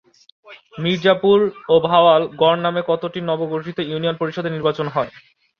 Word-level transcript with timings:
মির্জাপুর 0.77 1.39
ও 1.69 1.85
ভাওয়াল 1.87 2.21
গড় 2.41 2.59
নামে 2.65 2.81
কতটি 2.89 3.19
নবগঠিত 3.23 3.77
ইউনিয়ন 3.83 4.15
পরিষদের 4.21 4.55
নির্বাচন 4.55 4.87
হয়? 4.87 5.11